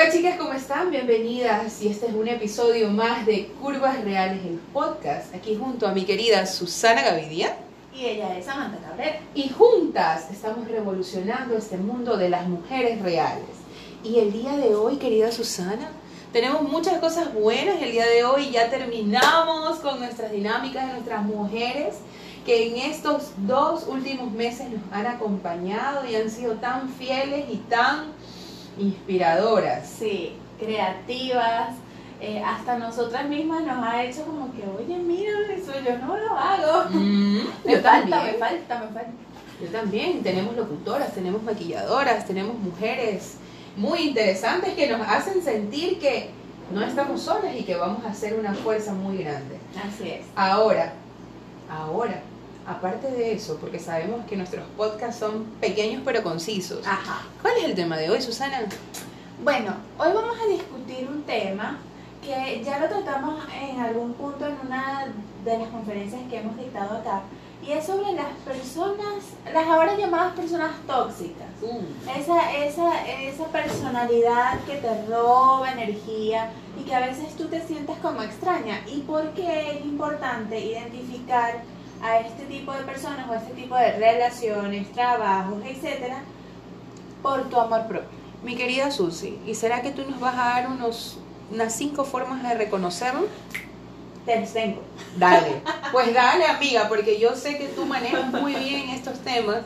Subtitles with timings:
[0.00, 0.92] Hola chicas, ¿cómo están?
[0.92, 5.92] Bienvenidas y este es un episodio más de Curvas Reales, el podcast, aquí junto a
[5.92, 7.56] mi querida Susana Gavidia.
[7.92, 9.18] Y ella es Samantha Cabrera.
[9.34, 13.42] Y juntas estamos revolucionando este mundo de las mujeres reales.
[14.04, 15.90] Y el día de hoy, querida Susana,
[16.32, 17.82] tenemos muchas cosas buenas.
[17.82, 21.96] El día de hoy ya terminamos con nuestras dinámicas de nuestras mujeres
[22.46, 27.56] que en estos dos últimos meses nos han acompañado y han sido tan fieles y
[27.56, 28.12] tan
[28.78, 29.88] inspiradoras.
[29.88, 31.74] Sí, creativas.
[32.20, 36.36] eh, hasta nosotras mismas nos ha hecho como que, oye, mira, eso yo no lo
[36.36, 36.90] hago.
[36.90, 38.32] Mm, me yo falta, también.
[38.32, 39.10] me falta, me falta.
[39.60, 40.22] Yo también.
[40.22, 43.36] Tenemos locutoras, tenemos maquilladoras, tenemos mujeres
[43.76, 46.30] muy interesantes que nos hacen sentir que
[46.72, 49.58] no estamos solas y que vamos a hacer una fuerza muy grande.
[49.76, 50.26] Así es.
[50.34, 50.92] Ahora,
[51.70, 52.20] ahora,
[52.68, 56.86] aparte de eso, porque sabemos que nuestros podcasts son pequeños pero concisos.
[56.86, 57.22] Ajá.
[57.40, 58.60] ¿Cuál es el tema de hoy, Susana?
[59.42, 61.78] Bueno, hoy vamos a discutir un tema
[62.22, 65.06] que ya lo tratamos en algún punto en una
[65.44, 67.22] de las conferencias que hemos dictado acá,
[67.64, 71.48] y es sobre las personas, las ahora llamadas personas tóxicas.
[72.16, 77.96] Esa, esa, esa personalidad que te roba energía y que a veces tú te sientes
[77.98, 78.80] como extraña.
[78.86, 81.62] ¿Y por qué es importante identificar
[82.02, 86.22] a este tipo de personas o a este tipo de relaciones, trabajos, etcétera,
[87.22, 88.18] por tu amor propio?
[88.42, 91.18] Mi querida Susi, ¿y será que tú nos vas a dar unos,
[91.50, 93.26] unas cinco formas de reconocerlo?
[94.24, 94.82] Te tengo.
[95.16, 99.62] Dale, pues dale amiga, porque yo sé que tú manejas muy bien estos temas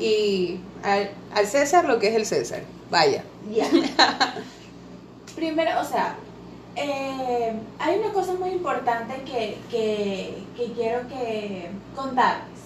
[0.00, 3.22] y al, al César lo que es el César, vaya.
[3.50, 3.68] Ya.
[5.36, 6.16] Primero, o sea,
[6.78, 12.58] eh, hay una cosa muy importante que, que, que quiero que contarles.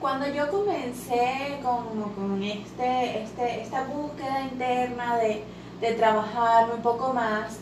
[0.00, 5.42] Cuando yo comencé con, con este, este, esta búsqueda interna de,
[5.80, 7.58] de trabajarme un poco más,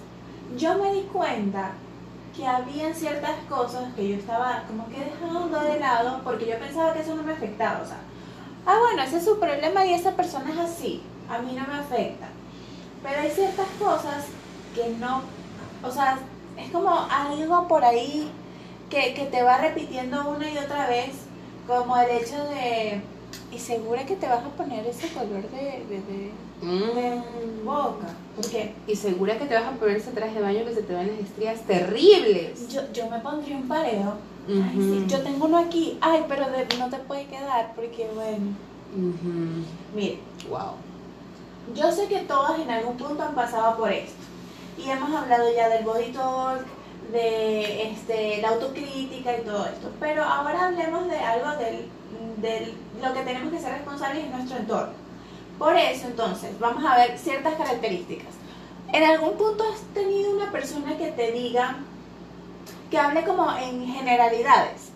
[0.57, 1.73] yo me di cuenta
[2.37, 6.93] que había ciertas cosas que yo estaba como que dejando de lado porque yo pensaba
[6.93, 7.81] que eso no me afectaba.
[7.83, 7.99] O sea,
[8.67, 11.79] ah, bueno, ese es su problema y esa persona es así, a mí no me
[11.79, 12.27] afecta.
[13.03, 14.25] Pero hay ciertas cosas
[14.75, 15.23] que no,
[15.87, 16.19] o sea,
[16.59, 18.31] es como algo por ahí
[18.91, 21.11] que, que te va repitiendo una y otra vez,
[21.67, 23.01] como el hecho de,
[23.53, 26.33] y segura que te vas a poner ese color de, de, de,
[27.01, 27.65] de Mm.
[27.65, 28.07] boca.
[28.37, 30.95] Porque Y segura que te vas a poner ese traje de baño que se te
[30.95, 32.69] ven las estrías terribles.
[32.73, 34.15] yo, yo me pondría un pareo.
[34.49, 35.99] Ay, sí, yo tengo uno aquí.
[36.01, 36.45] Ay, pero
[36.79, 38.47] no te puede quedar porque, bueno.
[38.97, 39.65] Ujú.
[39.95, 40.19] Mire,
[40.49, 40.73] Wow.
[41.75, 44.15] Yo sé que todas en algún punto han pasado por esto.
[44.77, 46.65] Y hemos hablado ya del body talk,
[47.13, 49.91] de este, la autocrítica y todo esto.
[50.01, 51.89] Pero ahora hablemos de algo del,
[52.39, 54.93] del lo que tenemos que ser responsables en nuestro entorno.
[55.59, 58.35] Por eso, entonces, vamos a ver ciertas características.
[58.93, 61.77] ¿En algún punto has tenido una persona que te diga,
[62.91, 64.91] que hable como en generalidades?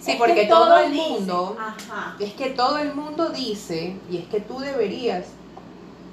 [0.00, 2.16] Sí, Es porque que todo el dicen, mundo, Ajá.
[2.18, 5.26] es que todo el mundo dice, y es que tú deberías,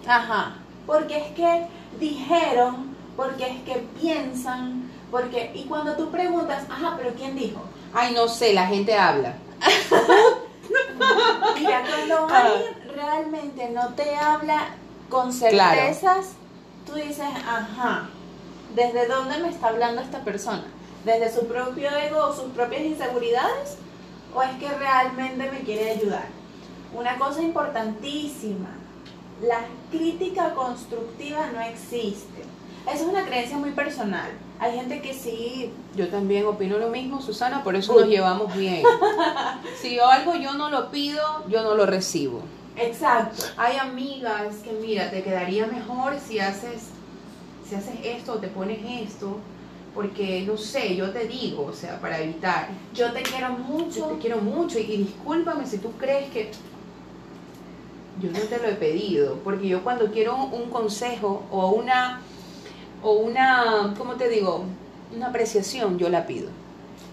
[0.05, 0.55] Ajá,
[0.85, 1.67] porque es que
[1.99, 7.61] dijeron, porque es que piensan, porque y cuando tú preguntas, ajá, pero ¿quién dijo?
[7.93, 9.35] ay no sé, la gente habla.
[11.57, 12.43] Mira, cuando Ah.
[12.45, 14.69] alguien realmente no te habla
[15.09, 16.33] con certezas,
[16.85, 18.09] tú dices, ajá,
[18.75, 20.65] ¿desde dónde me está hablando esta persona?
[21.05, 23.77] ¿Desde su propio ego o sus propias inseguridades?
[24.35, 26.25] ¿O es que realmente me quiere ayudar?
[26.93, 28.69] Una cosa importantísima,
[29.41, 32.41] la crítica constructiva no existe.
[32.85, 34.31] Esa es una creencia muy personal.
[34.59, 37.99] Hay gente que sí Yo también opino lo mismo, Susana, por eso Uy.
[38.01, 38.83] nos llevamos bien.
[39.81, 42.41] Si algo yo no lo pido, yo no lo recibo.
[42.75, 43.43] Exacto.
[43.57, 46.83] Ay, amiga, es que mira, te quedaría mejor si haces,
[47.67, 49.37] si haces esto o te pones esto,
[49.93, 52.69] porque no sé, yo te digo, o sea, para evitar.
[52.93, 54.05] Yo te quiero Yo mucho.
[54.05, 56.51] te quiero mucho y, y discúlpame si tú crees que
[58.21, 62.21] yo no te lo he pedido, porque yo cuando quiero un, consejo o una,
[63.03, 64.63] o una, ¿cómo te digo?
[65.15, 66.49] Una apreciación, yo la pido.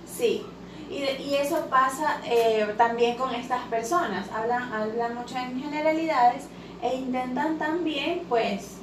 [0.06, 0.42] Sí.
[0.90, 4.26] Y, de- y eso pasa eh, también con estas personas.
[4.30, 6.44] Hablan, hablan mucho en generalidades
[6.82, 8.76] e intentan también, pues,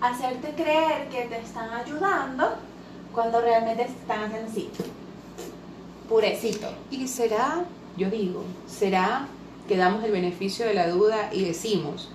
[0.00, 2.54] hacerte creer que te están ayudando
[3.14, 4.70] cuando realmente te están haciendo así.
[6.08, 6.68] Purecito.
[6.90, 7.64] Y será,
[7.96, 9.26] yo digo, será
[9.70, 12.08] que damos el beneficio de la duda y decimos,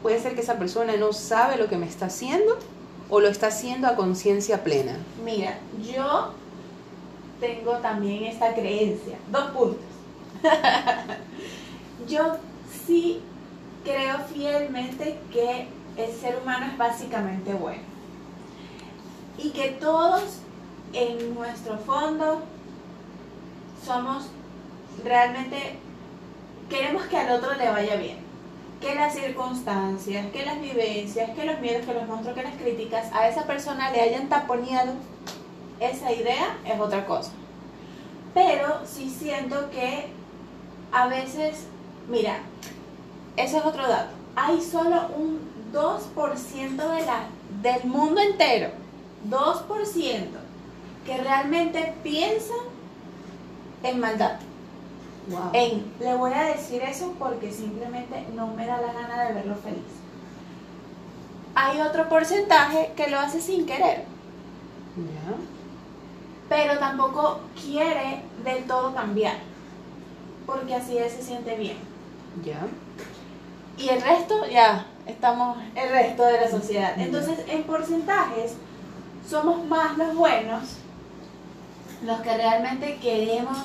[0.00, 2.56] puede ser que esa persona no sabe lo que me está haciendo
[3.10, 4.96] o lo está haciendo a conciencia plena.
[5.24, 6.34] Mira, yo
[7.40, 9.18] tengo también esta creencia.
[9.32, 9.84] Dos puntos.
[12.08, 12.36] yo
[12.86, 13.20] sí
[13.82, 17.82] creo fielmente que el ser humano es básicamente bueno.
[19.36, 20.38] Y que todos
[20.92, 22.44] en nuestro fondo
[23.84, 24.28] somos
[25.02, 25.80] realmente,
[26.68, 28.18] queremos que al otro le vaya bien.
[28.80, 33.12] Que las circunstancias, que las vivencias, que los miedos, que los monstruos, que las críticas
[33.12, 34.92] a esa persona le hayan taponeado
[35.80, 37.30] esa idea es otra cosa.
[38.32, 40.08] Pero sí siento que
[40.92, 41.66] a veces,
[42.08, 42.38] mira,
[43.36, 44.10] ese es otro dato.
[44.36, 45.40] Hay solo un
[45.72, 47.26] 2% de la,
[47.62, 48.70] del mundo entero,
[49.28, 50.26] 2%,
[51.06, 52.58] que realmente piensan
[53.82, 54.38] en maldad.
[55.52, 59.54] En, le voy a decir eso porque simplemente no me da la gana de verlo
[59.56, 59.82] feliz.
[61.54, 64.04] Hay otro porcentaje que lo hace sin querer.
[66.48, 69.36] Pero tampoco quiere del todo cambiar.
[70.46, 71.78] Porque así él se siente bien.
[72.44, 72.66] Ya.
[73.78, 76.98] Y el resto, ya, estamos el resto de la sociedad.
[76.98, 78.56] Entonces, en porcentajes,
[79.28, 80.62] somos más los buenos,
[82.04, 83.56] los que realmente queremos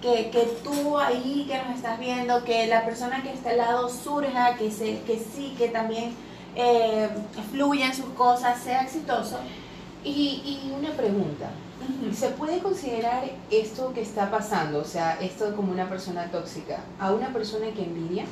[0.00, 3.88] que, que, tú ahí que nos estás viendo, que la persona que está al lado
[3.88, 6.14] surja, que, se, que sí, que también
[6.54, 7.08] eh,
[7.50, 9.38] fluya en sus cosas, sea exitoso.
[10.04, 11.50] Y, y una pregunta,
[12.14, 17.12] ¿se puede considerar esto que está pasando, o sea, esto como una persona tóxica, a
[17.12, 18.24] una persona que envidia?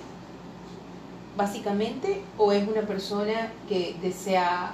[1.36, 4.72] Básicamente, o es una persona que desea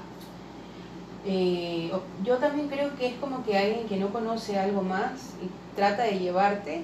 [1.24, 1.92] eh,
[2.24, 6.02] yo también creo que es como que alguien que no conoce algo más y trata
[6.02, 6.82] de llevarte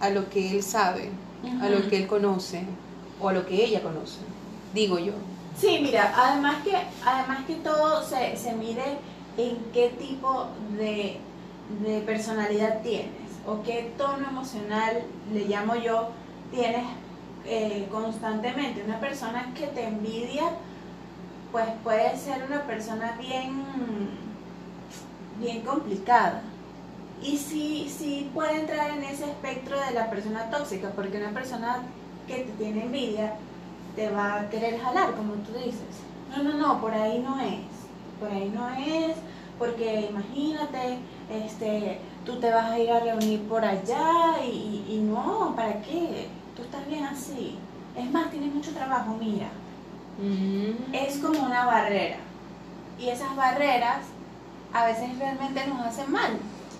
[0.00, 1.10] a lo que él sabe,
[1.60, 2.64] a lo que él conoce
[3.20, 4.18] o a lo que ella conoce,
[4.74, 5.12] digo yo.
[5.56, 8.98] Sí, mira, además que, además que todo se, se mide
[9.36, 10.46] en qué tipo
[10.76, 11.18] de,
[11.84, 15.02] de personalidad tienes o qué tono emocional,
[15.32, 16.10] le llamo yo,
[16.52, 16.84] tienes
[17.44, 18.84] eh, constantemente.
[18.84, 20.44] Una persona que te envidia
[21.52, 23.62] pues puede ser una persona bien,
[25.38, 26.42] bien complicada.
[27.22, 31.82] Y sí, sí puede entrar en ese espectro de la persona tóxica, porque una persona
[32.26, 33.34] que te tiene envidia
[33.96, 36.02] te va a querer jalar, como tú dices.
[36.30, 37.60] No, no, no, por ahí no es.
[38.20, 39.16] Por ahí no es,
[39.58, 40.98] porque imagínate,
[41.30, 46.28] este, tú te vas a ir a reunir por allá y, y no, ¿para qué?
[46.54, 47.56] Tú estás bien así.
[47.96, 49.48] Es más, tienes mucho trabajo, mira
[50.18, 50.94] Mm.
[50.94, 52.16] Es como una barrera.
[52.98, 53.98] Y esas barreras
[54.72, 56.32] a veces realmente nos hacen mal.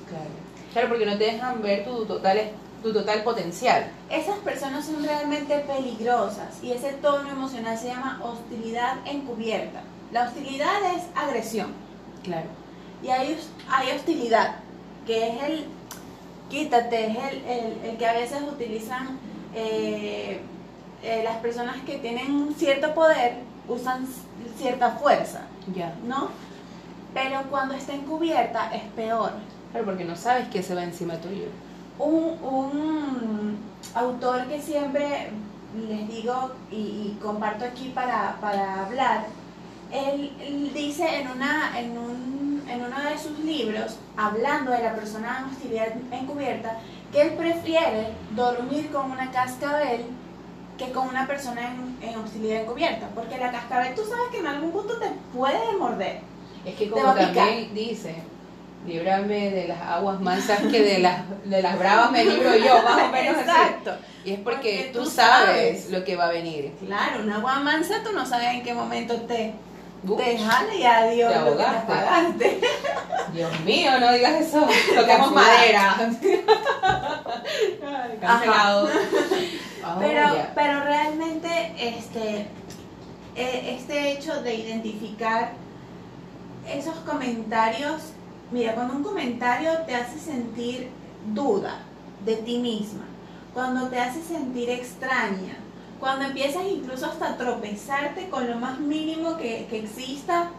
[0.09, 0.49] Claro.
[0.73, 2.39] Claro, porque no te dejan ver tu total,
[2.83, 3.91] tu total potencial.
[4.11, 9.83] Esas personas son realmente peligrosas y ese tono emocional se llama hostilidad encubierta.
[10.13, 11.73] La hostilidad es agresión.
[12.23, 12.49] Claro.
[13.03, 13.39] Y hay,
[13.71, 14.57] hay hostilidad,
[15.07, 15.67] que es el
[16.51, 17.19] quítate, es
[17.85, 19.19] el, que a veces utilizan
[19.55, 20.41] eh,
[21.03, 23.35] eh, las personas que tienen cierto poder
[23.69, 24.07] usan
[24.57, 25.43] cierta fuerza,
[25.75, 26.31] ya, ¿no?
[27.15, 29.33] Pero cuando está encubierta es peor.
[29.71, 31.47] Claro, porque no sabes que se va encima tuyo.
[31.99, 33.59] Un, un
[33.95, 35.31] autor que siempre
[35.89, 39.27] les digo y, comparto aquí para, para hablar,
[39.93, 40.33] él,
[40.75, 45.53] dice en, una, en, un, en uno de sus libros, hablando de la persona en
[45.53, 46.79] hostilidad encubierta,
[47.13, 50.05] que él prefiere dormir con una cascabel
[50.79, 54.71] que con una persona en, hostilidad encubierta, porque la cascabel tú sabes que en algún
[54.71, 56.21] punto te puede morder.
[56.65, 58.15] Es que como también dice,
[58.87, 63.09] líbrame de las aguas mansas que de las, de las bravas me libro yo, más
[63.09, 63.93] o menos Exacto.
[64.25, 66.73] Y es porque, tú, sabes, lo que va a venir.
[66.85, 69.55] Claro, una agua mansa tú no sabes en qué momento te,
[70.17, 72.61] te jale y adiós te lo que pagaste.
[73.33, 74.67] Dios mío, no digas eso.
[74.95, 75.97] Toquemos madera.
[78.21, 78.89] Cancelado.
[79.89, 82.47] Oh, pero, pero realmente este,
[83.35, 85.53] e, este hecho de identificar
[86.69, 88.13] esos comentarios,
[88.51, 90.91] mira, cuando un comentario te hace sentir
[91.33, 91.79] duda
[92.25, 93.05] de ti misma,
[93.55, 95.57] cuando te hace sentir extraña,
[95.99, 100.51] cuando empiezas incluso hasta a tropezarte con lo más mínimo que, que exista,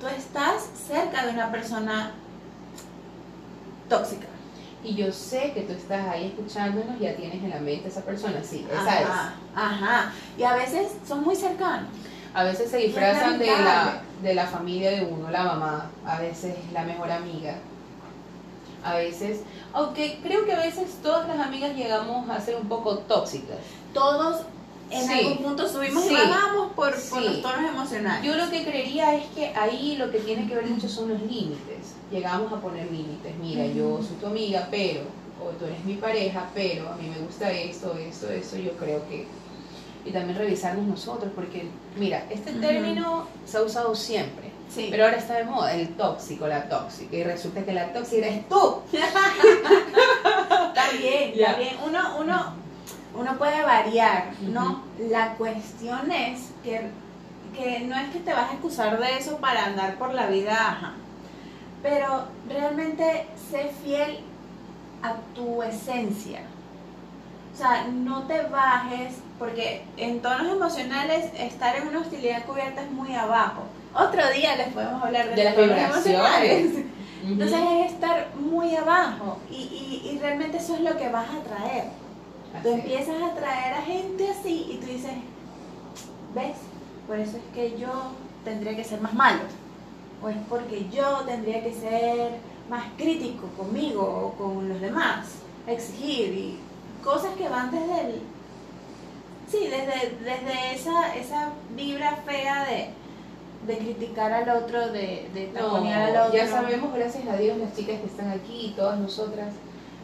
[0.00, 2.10] tú estás cerca de una persona
[3.88, 4.31] tóxica
[4.84, 8.42] y yo sé que tú estás ahí escuchándonos, ya tienes en la mente esa persona,
[8.42, 9.08] sí, esa es.
[9.54, 11.88] Ajá, y a veces son muy cercanos.
[12.34, 16.56] A veces se disfrazan de la, de la familia de uno, la mamá, a veces
[16.72, 17.56] la mejor amiga,
[18.82, 19.40] a veces,
[19.72, 23.58] aunque creo que a veces todas las amigas llegamos a ser un poco tóxicas.
[23.92, 24.42] Todos
[24.90, 28.24] en algún punto subimos y bajamos por, por, los tonos emocionales.
[28.24, 31.20] Yo lo que creería es que ahí lo que tiene que ver mucho son los
[31.22, 31.81] límites.
[32.12, 33.34] Llegamos a poner límites.
[33.40, 35.00] Mira, yo soy tu amiga, pero,
[35.42, 38.56] o tú eres mi pareja, pero a mí me gusta esto, esto, eso.
[38.58, 39.26] Yo creo que
[40.04, 41.64] y también revisarnos nosotros, porque
[41.96, 44.88] mira, este término se ha usado siempre, Sí.
[44.90, 48.48] pero ahora está de moda el tóxico, la tóxica, y resulta que la tóxica eres
[48.48, 48.78] tú.
[50.74, 51.52] También, Ya.
[51.52, 51.76] también.
[51.86, 52.52] Uno, uno,
[53.14, 54.82] uno puede variar, ¿no?
[55.10, 56.90] La cuestión es que,
[57.56, 60.52] que no es que te vas a excusar de eso para andar por la vida,
[60.54, 60.94] ajá.
[61.82, 64.20] Pero realmente sé fiel
[65.02, 66.42] a tu esencia.
[67.52, 72.90] O sea, no te bajes, porque en tonos emocionales estar en una hostilidad cubierta es
[72.90, 73.64] muy abajo.
[73.94, 76.84] Otro día les podemos hablar de, De las vibraciones.
[77.24, 81.36] Entonces es estar muy abajo y, y, y realmente eso es lo que vas a
[81.36, 81.84] atraer.
[82.54, 85.12] Así Tú empiezas a atraer a gente así y tú dices,
[86.34, 86.56] ¿ves?
[87.06, 87.90] Por eso es que yo
[88.44, 89.40] tendría que ser más malo.
[90.24, 92.30] O es porque yo tendría que ser
[92.70, 95.26] más crítico conmigo o con los demás.
[95.66, 96.58] Exigir y
[97.02, 98.22] cosas que van desde el...
[99.50, 102.90] Sí, desde, desde esa, esa vibra fea de,
[103.70, 106.38] de criticar al otro, de, de No, taponear al otro.
[106.38, 109.48] ya sabemos, gracias a Dios, las chicas que están aquí y todas nosotras,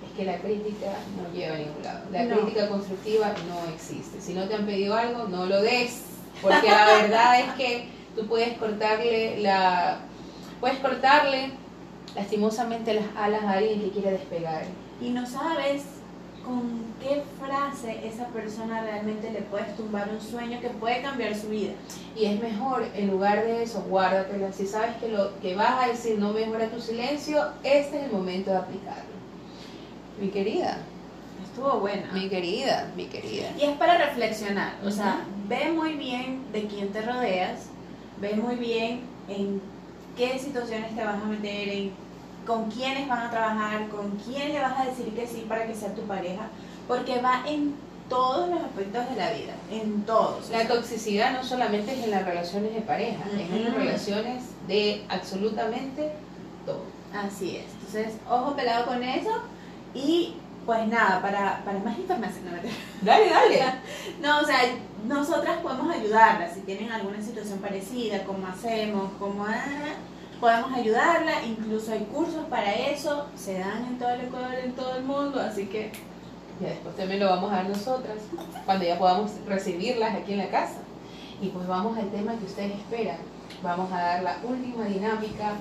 [0.07, 2.01] es que la crítica no lleva a ningún lado.
[2.11, 2.37] La No.
[2.37, 4.21] crítica constructiva no existe.
[4.21, 6.03] Si no te han pedido algo, no lo des,
[6.43, 10.01] porque la verdad es que tú puedes cortarle la,
[10.61, 11.51] puedes cortarle
[12.15, 14.65] lastimosamente las alas a alguien que quiere despegar.
[15.01, 15.85] y no sabes
[16.45, 16.63] con
[17.01, 21.73] qué frase esa persona realmente le puedes tumbar un sueño que puede cambiar su vida.
[22.17, 24.51] Y es mejor, en lugar de eso, guárdatela.
[24.53, 28.13] Si sabes que lo que vas a decir no mejora tu silencio, este es el
[28.13, 29.13] momento de aplicarlo.
[30.21, 30.79] Mi querida,
[31.45, 32.11] Estuvo buena.
[32.13, 33.51] mi querida, mi querida.
[33.59, 37.67] Y es para reflexionar, o sea, ve muy bien de quién te rodeas,
[38.21, 39.61] ve muy bien en
[40.19, 41.93] qué situaciones te vas a meter, en
[42.49, 45.75] con quiénes van a trabajar, con quién le vas a decir que sí para que
[45.75, 46.49] sea tu pareja,
[46.89, 47.75] porque va en
[48.09, 50.49] todos los aspectos de la vida, en todos.
[50.49, 55.05] La toxicidad no solamente es en las relaciones de pareja, es en las relaciones de
[55.11, 56.13] absolutamente
[56.65, 56.85] todo.
[57.15, 57.67] Así es.
[57.75, 59.43] Entonces, ojo pelado con eso.
[59.95, 60.35] Y
[60.69, 62.53] pues nada, para, para más información, no.
[63.01, 63.59] Dale, dale.
[64.21, 64.59] no, o sea,
[65.07, 66.53] nosotras podemos ayudarlas.
[66.53, 69.95] Si tienen alguna situación parecida, cómo hacemos, cómo ah,
[70.39, 71.43] podemos ayudarla.
[71.47, 73.29] Incluso hay cursos para eso.
[73.35, 75.41] Se dan en todo el Ecuador, en todo el mundo.
[75.41, 75.91] Así que
[76.61, 78.19] Ya después también lo vamos a dar nosotras,
[78.67, 80.81] cuando ya podamos recibirlas aquí en la casa.
[81.41, 83.17] Y pues vamos al tema que ustedes esperan.
[83.63, 85.53] Vamos a dar la última dinámica.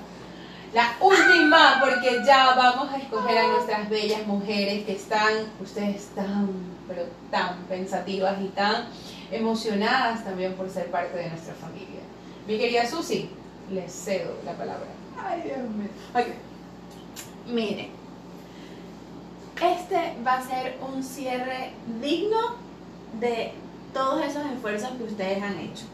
[0.73, 6.49] La última, porque ya vamos a escoger a nuestras bellas mujeres que están, ustedes tan,
[6.87, 8.85] pero tan pensativas y tan
[9.31, 12.01] emocionadas también por ser parte de nuestra familia.
[12.47, 13.29] Mi querida Susi,
[13.71, 14.87] les cedo la palabra.
[15.25, 15.89] Ay, Dios mío.
[16.13, 16.27] Ok.
[17.47, 17.89] Miren,
[19.61, 21.71] este va a ser un cierre
[22.01, 22.55] digno
[23.19, 23.53] de
[23.93, 25.85] todos esos esfuerzos que ustedes han hecho.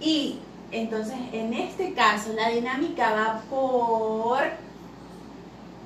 [0.00, 0.38] Y
[0.72, 4.40] entonces, en este caso, la dinámica va por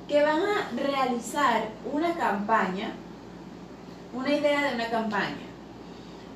[0.07, 2.91] que van a realizar una campaña,
[4.13, 5.37] una idea de una campaña,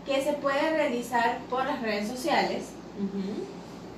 [0.05, 2.67] que se puede realizar por las redes sociales,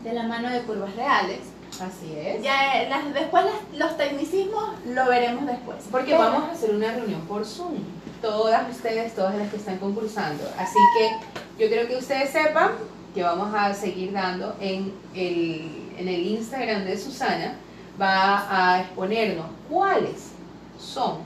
[0.03, 1.39] de la mano de curvas reales.
[1.79, 2.41] Así es.
[2.41, 5.77] Ya, eh, las, después las- los tecnicismos lo veremos después.
[5.91, 7.75] Porque Pero- vamos a hacer una reunión por Zoom.
[8.21, 10.43] Todas ustedes, todas las que están concursando.
[10.57, 12.71] Así que yo quiero que ustedes sepan
[13.17, 17.55] que vamos a seguir dando en el, en el Instagram de Susana.
[17.99, 20.33] Va a exponernos cuáles
[20.77, 21.17] son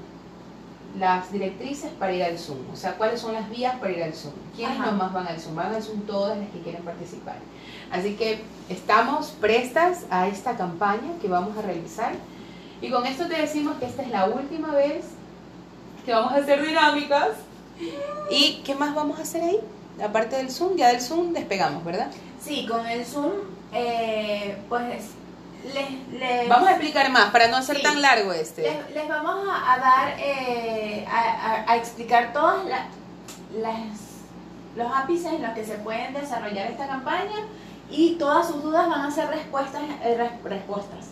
[0.97, 2.59] las directrices para ir al Zoom.
[2.71, 4.31] O sea, cuáles son las vías para ir al Zoom.
[4.55, 4.91] ¿Quiénes Ajá.
[4.91, 5.55] nomás van al Zoom?
[5.55, 7.35] Van al Zoom todas las que quieren participar.
[7.91, 12.13] Así que estamos prestas a esta campaña que vamos a realizar.
[12.81, 15.07] Y con esto te decimos que esta es la última vez
[16.05, 17.31] que vamos a hacer dinámicas.
[18.29, 19.59] ¿Y qué más vamos a hacer ahí?
[20.03, 22.07] Aparte del Zoom, ya del Zoom despegamos, ¿verdad?
[22.43, 23.31] Sí, con el Zoom,
[23.73, 24.83] eh, pues
[25.73, 27.83] les, les, Vamos a explicar más para no hacer Sí.
[27.83, 28.63] tan largo este.
[28.63, 31.19] les, les vamos a, a dar, eh, a,
[31.65, 32.87] a- a explicar todas la-
[33.59, 33.75] las,
[34.75, 37.35] los ápices en los que se pueden desarrollar esta campaña
[37.91, 41.10] y todas sus dudas van a ser respuestas, eh, res- respuestas es-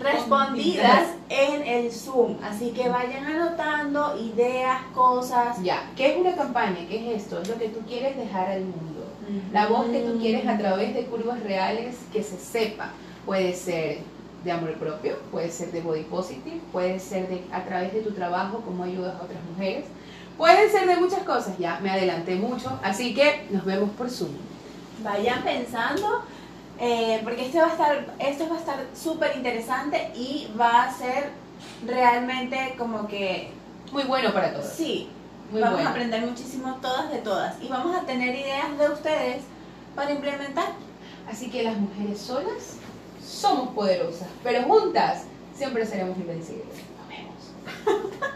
[0.00, 2.36] respondidas en el Zoom.
[2.42, 5.62] Así que vayan anotando ideas, cosas.
[5.62, 6.86] Ya, ¿qué es una campaña?
[6.88, 7.40] ¿Qué es esto?
[7.40, 9.04] Es lo que tú quieres dejar al mundo.
[9.52, 12.90] La voz que tú quieres a través de curvas reales que se sepa.
[13.24, 13.98] Puede ser
[14.44, 18.12] de amor propio, puede ser de body positive, puede ser de, a través de tu
[18.12, 19.86] trabajo, cómo ayudas a otras mujeres.
[20.38, 24.30] Puede ser de muchas cosas, ya me adelanté mucho, así que nos vemos por Zoom.
[25.02, 26.22] Vayan pensando,
[26.78, 30.92] eh, porque este va a estar, esto va a estar súper interesante y va a
[30.92, 31.30] ser
[31.86, 33.50] realmente como que
[33.92, 34.66] Muy bueno para todos.
[34.66, 35.08] Sí,
[35.52, 39.42] vamos a aprender muchísimo todas de todas y vamos a tener ideas de ustedes
[39.94, 40.68] para implementar.
[41.28, 42.76] Así que las mujeres solas
[43.24, 46.66] somos poderosas, pero juntas siempre seremos invencibles.
[46.66, 48.30] Nos vemos.